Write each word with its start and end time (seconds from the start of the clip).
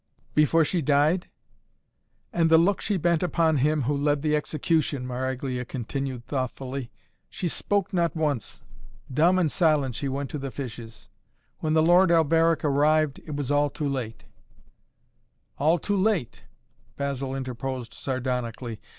"Before 0.33 0.65
she 0.65 0.81
died?" 0.81 1.29
"And 2.33 2.49
the 2.49 2.57
look 2.57 2.81
she 2.81 2.97
bent 2.97 3.21
upon 3.21 3.57
him 3.57 3.83
who 3.83 3.95
led 3.95 4.23
the 4.23 4.35
execution," 4.35 5.05
Maraglia 5.05 5.63
continued 5.63 6.25
thoughtfully. 6.25 6.89
"She 7.29 7.47
spoke 7.47 7.93
not 7.93 8.15
once. 8.15 8.63
Dumb 9.13 9.37
and 9.37 9.51
silent 9.51 9.93
she 9.93 10.07
went 10.09 10.31
to 10.31 10.39
the 10.39 10.49
fishes. 10.49 11.09
When 11.59 11.73
the 11.73 11.83
Lord 11.83 12.09
Alberic 12.09 12.63
arrived, 12.65 13.19
it 13.27 13.35
was 13.35 13.51
all 13.51 13.69
too 13.69 13.87
late" 13.87 14.25
"All 15.59 15.77
too 15.77 15.97
late!" 15.97 16.45
Basil 16.97 17.35
interposed 17.35 17.93
sardonically. 17.93 18.81